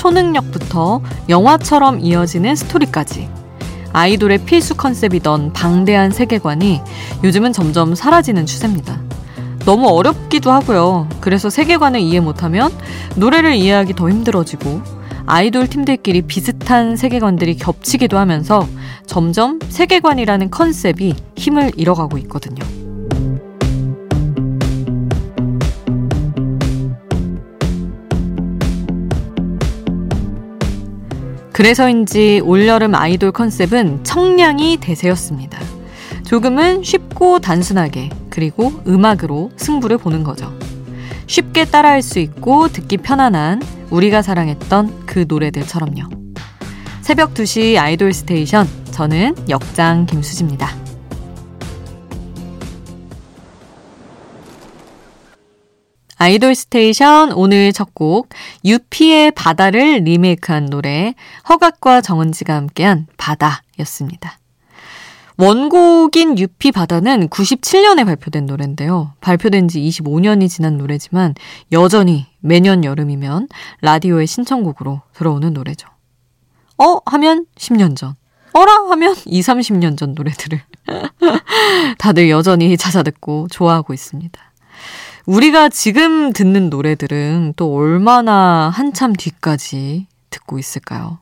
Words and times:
초능력부터 0.00 1.02
영화처럼 1.28 2.00
이어지는 2.00 2.56
스토리까지 2.56 3.28
아이돌의 3.92 4.46
필수 4.46 4.74
컨셉이던 4.74 5.52
방대한 5.52 6.10
세계관이 6.10 6.80
요즘은 7.22 7.52
점점 7.52 7.94
사라지는 7.94 8.46
추세입니다. 8.46 8.98
너무 9.66 9.88
어렵기도 9.88 10.50
하고요. 10.50 11.06
그래서 11.20 11.50
세계관을 11.50 12.00
이해 12.00 12.20
못하면 12.20 12.72
노래를 13.16 13.54
이해하기 13.56 13.94
더 13.94 14.08
힘들어지고 14.08 14.80
아이돌 15.26 15.66
팀들끼리 15.66 16.22
비슷한 16.22 16.96
세계관들이 16.96 17.56
겹치기도 17.56 18.16
하면서 18.16 18.66
점점 19.04 19.58
세계관이라는 19.68 20.50
컨셉이 20.50 21.14
힘을 21.36 21.72
잃어가고 21.76 22.16
있거든요. 22.18 22.79
그래서인지 31.60 32.40
올여름 32.42 32.94
아이돌 32.94 33.32
컨셉은 33.32 34.02
청량이 34.02 34.78
대세였습니다. 34.78 35.60
조금은 36.24 36.82
쉽고 36.82 37.40
단순하게 37.40 38.08
그리고 38.30 38.72
음악으로 38.88 39.50
승부를 39.56 39.98
보는 39.98 40.24
거죠. 40.24 40.50
쉽게 41.26 41.66
따라할 41.66 42.00
수 42.00 42.18
있고 42.18 42.68
듣기 42.68 42.96
편안한 42.96 43.60
우리가 43.90 44.22
사랑했던 44.22 45.04
그 45.04 45.26
노래들처럼요. 45.28 46.08
새벽 47.02 47.34
2시 47.34 47.76
아이돌 47.76 48.14
스테이션 48.14 48.66
저는 48.90 49.34
역장 49.50 50.06
김수지입니다. 50.06 50.79
아이돌 56.20 56.54
스테이션 56.54 57.32
오늘 57.32 57.72
첫 57.72 57.94
곡 57.94 58.28
유피의 58.62 59.30
바다를 59.30 60.02
리메이크한 60.04 60.66
노래 60.66 61.14
허각과 61.48 62.02
정은지가 62.02 62.54
함께한 62.54 63.06
바다였습니다. 63.16 64.38
원곡인 65.38 66.38
유피 66.38 66.72
바다는 66.72 67.28
97년에 67.30 68.04
발표된 68.04 68.44
노래인데요. 68.44 69.14
발표된 69.22 69.68
지 69.68 69.80
25년이 69.80 70.50
지난 70.50 70.76
노래지만 70.76 71.34
여전히 71.72 72.26
매년 72.40 72.84
여름이면 72.84 73.48
라디오의 73.80 74.26
신청곡으로 74.26 75.00
들어오는 75.14 75.54
노래죠. 75.54 75.88
어? 76.76 76.98
하면 77.06 77.46
10년 77.56 77.96
전. 77.96 78.14
어라? 78.52 78.90
하면 78.90 79.14
2, 79.24 79.40
30년 79.40 79.96
전 79.96 80.14
노래들을 80.14 80.60
다들 81.98 82.28
여전히 82.28 82.76
찾아 82.76 83.02
듣고 83.02 83.48
좋아하고 83.50 83.94
있습니다. 83.94 84.38
우리가 85.30 85.68
지금 85.68 86.32
듣는 86.32 86.70
노래들은 86.70 87.54
또 87.54 87.72
얼마나 87.72 88.68
한참 88.74 89.12
뒤까지 89.12 90.08
듣고 90.28 90.58
있을까요? 90.58 91.20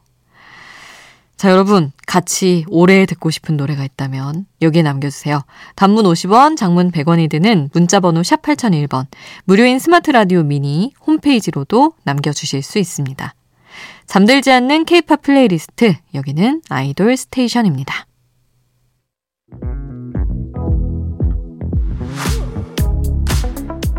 자, 1.37 1.51
여러분, 1.51 1.93
같이 2.07 2.65
오래 2.69 3.05
듣고 3.05 3.29
싶은 3.29 3.59
노래가 3.59 3.85
있다면 3.85 4.47
여기에 4.63 4.81
남겨주세요. 4.81 5.43
단문 5.77 6.07
50원, 6.07 6.57
장문 6.57 6.91
100원이 6.91 7.29
드는 7.29 7.69
문자번호 7.75 8.23
샵 8.23 8.41
8001번, 8.41 9.09
무료인 9.45 9.79
스마트 9.79 10.11
라디오 10.11 10.43
미니 10.43 10.95
홈페이지로도 11.07 11.93
남겨주실 12.05 12.63
수 12.63 12.79
있습니다. 12.79 13.35
잠들지 14.07 14.51
않는 14.51 14.87
케이팝 14.87 15.21
플레이리스트, 15.21 15.95
여기는 16.15 16.63
아이돌 16.71 17.15
스테이션입니다. 17.15 18.08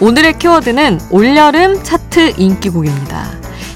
오늘의 0.00 0.38
키워드는 0.38 1.00
올여름 1.10 1.82
차트 1.82 2.34
인기곡입니다. 2.36 3.32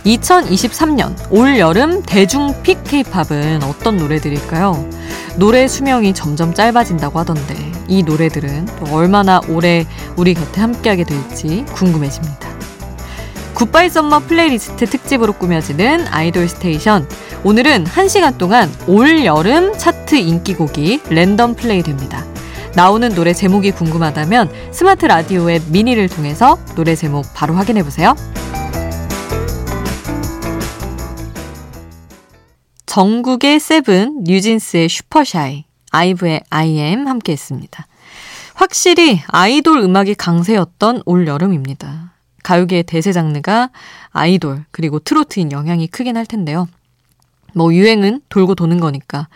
2023년 0.07 1.17
올여름 1.31 2.03
대중 2.05 2.63
pick 2.63 2.85
케이팝은 2.85 3.65
어떤 3.65 3.97
노래들일까요? 3.97 4.89
노래 5.37 5.67
수명이 5.67 6.15
점점 6.15 6.55
짧아진다고 6.55 7.19
하던데 7.19 7.57
이 7.89 8.05
노래들은 8.05 8.69
얼마나 8.93 9.41
오래 9.49 9.85
우리 10.17 10.35
곁에 10.35 10.61
함께하게 10.61 11.03
될지 11.05 11.65
궁금해집니다. 11.73 12.49
Goodbye 13.55 13.91
Summer 13.91 14.21
플레이리스트 14.21 14.87
특집으로 14.87 15.33
꾸며지는 15.33 16.07
아이돌 16.09 16.49
스테이션. 16.49 17.09
오늘은 17.43 17.85
1시간 17.85 18.39
동안 18.39 18.73
올 18.87 19.25
여름 19.25 19.77
차트 19.77 20.15
인기곡이 20.15 21.01
랜덤 21.11 21.57
플레이 21.57 21.83
됩니다. 21.83 22.25
나오는 22.75 23.15
노래 23.15 23.35
제목이 23.35 23.73
궁금하다면 23.73 24.73
스마트 24.73 25.05
라디오 25.05 25.51
앱 25.51 25.63
미니를 25.69 26.09
통해서 26.09 26.59
노래 26.75 26.95
제목 26.95 27.27
바로 27.35 27.55
확인해 27.55 27.83
보세요. 27.83 28.15
정국의 32.87 33.61
Seven, 33.61 34.25
뉴진스의 34.25 34.89
Super 34.89 35.31
Shy, 35.31 35.65
아이브의 35.91 36.43
I 36.49 36.68
AM 36.68 37.07
함께 37.07 37.33
했습니다. 37.33 37.87
확실히 38.55 39.21
아이돌 39.27 39.79
음악이 39.79 40.15
강세였던 40.15 41.03
올 41.05 41.27
여름입니다. 41.27 42.13
가요계의 42.43 42.85
대세 42.85 43.13
장르가 43.13 43.71
아이돌 44.11 44.65
그리고 44.71 44.99
트로트인 44.99 45.53
영향이 45.53 45.89
크긴 45.89 46.17
할 46.17 46.27
텐데요. 46.27 46.69
뭐 47.55 47.73
유행은 47.75 48.23
돌고 48.31 48.55
도는 48.55 48.81
거니까 48.81 49.29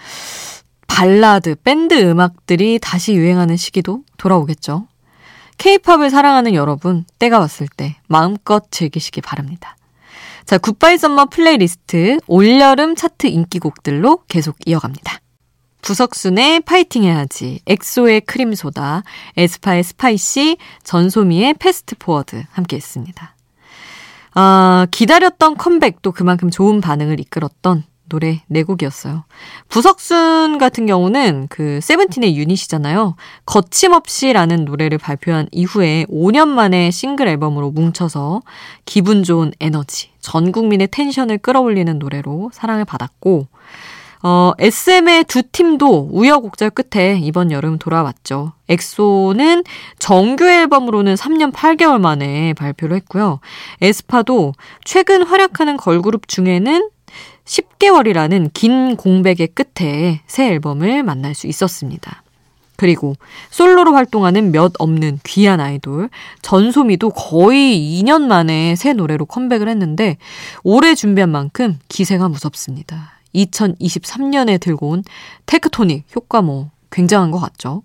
발라드, 0.86 1.56
밴드 1.56 1.94
음악들이 1.94 2.78
다시 2.80 3.14
유행하는 3.14 3.56
시기도 3.56 4.02
돌아오겠죠. 4.16 4.86
케이팝을 5.58 6.10
사랑하는 6.10 6.54
여러분, 6.54 7.04
때가 7.18 7.38
왔을 7.38 7.66
때 7.68 7.96
마음껏 8.08 8.64
즐기시기 8.70 9.20
바랍니다. 9.20 9.76
자, 10.44 10.58
Goodbye 10.58 10.96
Summer 10.98 11.26
플레이리스트 11.26 12.18
올여름 12.26 12.94
차트 12.94 13.26
인기곡들로 13.26 14.24
계속 14.28 14.56
이어갑니다. 14.64 15.20
부석순의 15.82 16.60
파이팅 16.60 17.04
해야지, 17.04 17.60
엑소의 17.66 18.22
Cream 18.22 18.62
Soda, 18.62 19.02
에스파의 19.36 19.84
Spicy, 19.84 20.56
전소미의 20.82 21.54
Fast 21.54 21.94
Forward 21.98 22.44
함께 22.50 22.76
했습니다. 22.76 23.34
아, 24.34 24.86
기다렸던 24.90 25.56
컴백도 25.56 26.12
그만큼 26.12 26.50
좋은 26.50 26.80
반응을 26.80 27.20
이끌었던 27.20 27.84
노래 28.08 28.42
네 28.46 28.62
곡이었어요. 28.62 29.24
부석순 29.68 30.58
같은 30.58 30.86
경우는 30.86 31.46
그 31.48 31.80
세븐틴의 31.82 32.36
유닛이잖아요. 32.36 33.16
거침없이라는 33.46 34.64
노래를 34.64 34.98
발표한 34.98 35.48
이후에 35.52 36.06
5년 36.08 36.48
만에 36.48 36.90
싱글 36.90 37.28
앨범으로 37.28 37.70
뭉쳐서 37.70 38.42
기분 38.84 39.22
좋은 39.22 39.52
에너지, 39.60 40.10
전 40.20 40.52
국민의 40.52 40.88
텐션을 40.90 41.38
끌어올리는 41.38 41.98
노래로 41.98 42.50
사랑을 42.52 42.84
받았고 42.84 43.48
어, 44.22 44.52
SM의 44.58 45.24
두 45.24 45.42
팀도 45.42 46.08
우여곡절 46.10 46.70
끝에 46.70 47.20
이번 47.20 47.52
여름 47.52 47.78
돌아왔죠. 47.78 48.54
엑소는 48.68 49.62
정규 49.98 50.48
앨범으로는 50.48 51.14
3년 51.14 51.52
8개월 51.52 52.00
만에 52.00 52.52
발표를 52.54 52.96
했고요. 52.96 53.40
에스파도 53.82 54.54
최근 54.84 55.22
활약하는 55.22 55.76
걸그룹 55.76 56.26
중에는 56.26 56.90
10개월이라는 57.46 58.50
긴 58.52 58.96
공백의 58.96 59.48
끝에 59.48 60.20
새 60.26 60.48
앨범을 60.48 61.02
만날 61.02 61.34
수 61.34 61.46
있었습니다. 61.46 62.22
그리고 62.76 63.14
솔로로 63.50 63.94
활동하는 63.94 64.52
몇 64.52 64.72
없는 64.78 65.20
귀한 65.24 65.60
아이돌 65.60 66.10
전소미도 66.42 67.10
거의 67.10 68.02
2년 68.02 68.22
만에 68.22 68.76
새 68.76 68.92
노래로 68.92 69.24
컴백을 69.24 69.68
했는데 69.68 70.18
오래 70.62 70.94
준비한 70.94 71.30
만큼 71.30 71.78
기세가 71.88 72.28
무섭습니다. 72.28 73.12
2023년에 73.34 74.60
들고 74.60 74.90
온 74.90 75.04
테크토닉 75.46 76.04
효과 76.14 76.42
뭐 76.42 76.70
굉장한 76.90 77.30
것 77.30 77.38
같죠? 77.38 77.82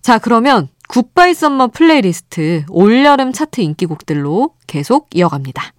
자, 0.00 0.18
그러면 0.18 0.68
goodbye 0.88 1.34
summer 1.34 1.68
playlist 1.68 2.64
올여름 2.68 3.32
차트 3.32 3.60
인기곡들로 3.60 4.54
계속 4.66 5.08
이어갑니다. 5.14 5.72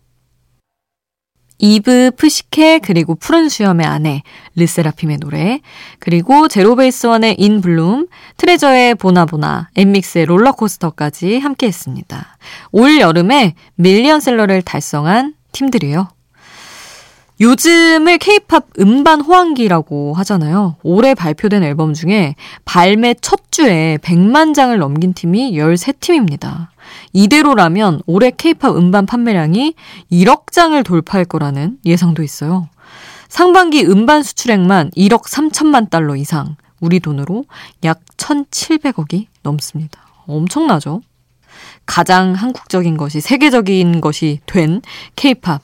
이브 1.60 2.12
푸시케 2.18 2.80
그리고 2.80 3.16
푸른 3.16 3.50
수염의 3.50 3.86
아내 3.86 4.24
르세라핌의 4.56 5.18
노래 5.18 5.62
그리고 6.00 6.48
제로베이스원의 6.48 7.36
In 7.40 7.62
Bloom 7.62 8.08
트레저의 8.38 8.96
보나보나 8.96 9.70
엔믹스의 9.76 10.26
롤러코스터까지 10.26 11.40
함께했습니다. 11.40 12.38
올 12.72 13.00
여름에 13.00 13.56
밀리언셀러를 13.76 14.62
달성한 14.62 15.34
팀들이에요. 15.52 16.17
요즘을 17.40 18.18
케이팝 18.18 18.66
음반 18.80 19.22
호황기라고 19.22 20.16
하잖아요. 20.16 20.76
올해 20.82 21.14
발표된 21.14 21.64
앨범 21.64 21.94
중에 21.94 22.36
발매 22.66 23.16
첫 23.22 23.52
주에 23.52 23.98
100만 24.02 24.56
장을 24.56 24.76
넘긴 24.78 25.14
팀이 25.14 25.52
13팀입니다. 25.54 26.70
이대로라면 27.14 28.02
올해 28.08 28.32
케이팝 28.32 28.76
음반 28.76 29.06
판매량이 29.06 29.76
1억 30.12 30.52
장을 30.52 30.82
돌파할 30.84 31.26
거라는 31.26 31.78
예상도 31.86 32.24
있어요. 32.24 32.70
상반기 33.30 33.86
음반 33.86 34.24
수출액만 34.24 34.92
1억 34.92 35.24
3천만 35.24 35.90
달러 35.90 36.16
이상, 36.16 36.56
우리 36.80 37.00
돈으로 37.00 37.46
약 37.84 38.00
1,700억이 38.18 39.28
넘습니다. 39.44 40.00
엄청나죠? 40.26 41.02
가장 41.86 42.34
한국적인 42.34 42.98
것이 42.98 43.22
세계적인 43.22 44.02
것이 44.02 44.40
된 44.46 44.82
케이팝 45.16 45.62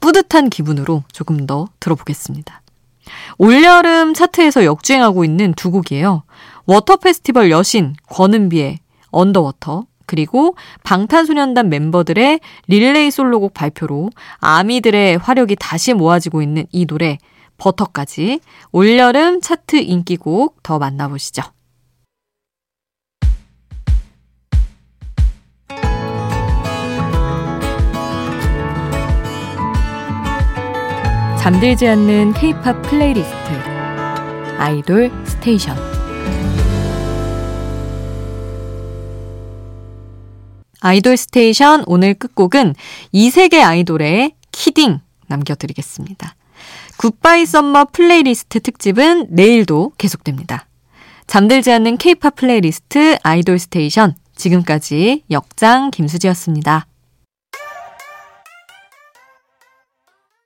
뿌듯한 0.00 0.50
기분으로 0.50 1.04
조금 1.12 1.46
더 1.46 1.68
들어보겠습니다. 1.80 2.62
올여름 3.38 4.14
차트에서 4.14 4.64
역주행하고 4.64 5.24
있는 5.24 5.54
두 5.54 5.70
곡이에요. 5.70 6.22
water 6.66 6.96
festival 6.96 7.50
여신 7.50 7.94
권은비의 8.08 8.78
Underwater 9.10 9.86
그리고 10.06 10.56
방탄소년단 10.84 11.68
멤버들의 11.68 12.40
릴레이 12.66 13.10
솔로곡 13.10 13.54
발표로 13.54 14.10
아미들의 14.38 15.18
화력이 15.18 15.56
다시 15.56 15.94
모아지고 15.94 16.42
있는 16.42 16.66
이 16.70 16.86
노래 16.86 17.18
버터까지 17.58 18.40
올여름 18.72 19.40
차트 19.40 19.76
인기곡 19.76 20.62
더 20.62 20.78
만나보시죠. 20.78 21.42
잠들지 31.42 31.88
않는 31.88 32.34
K-팝 32.34 32.82
playlist 32.82 33.34
아이돌 34.58 35.10
스테이션 35.26 35.76
아이돌 40.78 41.16
스테이션 41.16 41.82
오늘 41.88 42.14
끝곡은 42.14 42.76
이세계 43.10 43.60
아이돌의 43.60 44.34
Kidding 44.52 45.00
남겨드리겠습니다. 45.26 46.36
goodbye 46.98 47.44
summer 47.44 47.86
playlist 47.86 48.60
특집은 48.60 49.26
내일도 49.30 49.90
계속됩니다. 49.98 50.68
잠들지 51.26 51.72
않는 51.72 51.96
K-팝 51.96 52.36
playlist 52.36 53.18
아이돌 53.24 53.58
스테이션 53.58 54.14
지금까지 54.36 55.24
역장 55.32 55.90
김수지였습니다. 55.90 56.86